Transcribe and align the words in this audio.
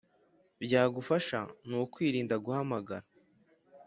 byagufasha 0.63 1.39
ni 1.67 1.75
ukwirinda 1.83 2.35
guhamagara 2.45 3.05